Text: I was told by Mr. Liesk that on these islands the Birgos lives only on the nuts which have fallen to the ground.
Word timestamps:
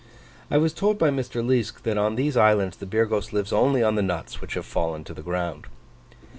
I 0.49 0.57
was 0.57 0.73
told 0.73 0.97
by 0.97 1.11
Mr. 1.11 1.45
Liesk 1.45 1.83
that 1.83 1.95
on 1.95 2.15
these 2.15 2.35
islands 2.35 2.75
the 2.75 2.87
Birgos 2.87 3.33
lives 3.33 3.53
only 3.53 3.83
on 3.83 3.93
the 3.93 4.01
nuts 4.01 4.41
which 4.41 4.55
have 4.55 4.65
fallen 4.65 5.03
to 5.03 5.13
the 5.13 5.21
ground. 5.21 5.67